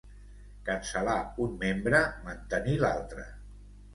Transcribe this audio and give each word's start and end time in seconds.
Cancel·lar 0.69 1.17
un 1.43 1.51
membre, 1.65 2.01
mantenir 2.29 2.75
l'altre. 2.87 3.29